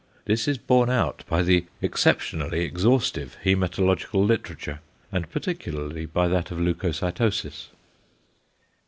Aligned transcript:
This 0.25 0.47
is 0.47 0.57
borne 0.57 0.89
out 0.89 1.23
by 1.29 1.43
the 1.43 1.65
exceptionally 1.79 2.61
exhaustive 2.61 3.37
hæmatological 3.45 4.25
literature, 4.25 4.79
and 5.11 5.29
particularly 5.29 6.07
by 6.07 6.27
that 6.27 6.49
of 6.49 6.57
leucocytosis. 6.59 7.67